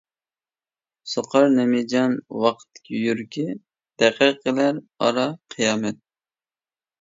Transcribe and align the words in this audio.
سوقار 1.09 1.43
نىمجان 1.57 2.15
ۋاقىت 2.43 2.81
يۈرىكى، 3.01 3.45
دەقىقىلەر 4.05 4.81
ئارا 5.07 5.27
قىيامەت. 5.57 6.01